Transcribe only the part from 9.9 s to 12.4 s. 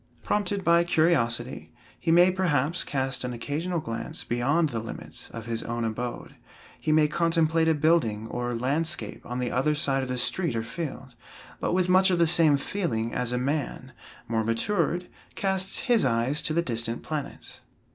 of the street or field, but with much of the